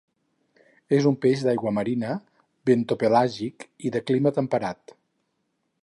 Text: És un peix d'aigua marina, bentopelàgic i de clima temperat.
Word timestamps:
És 0.99 1.07
un 1.09 1.17
peix 1.25 1.43
d'aigua 1.47 1.73
marina, 1.79 2.15
bentopelàgic 2.71 3.67
i 3.89 3.93
de 3.97 4.03
clima 4.09 4.33
temperat. 4.41 4.97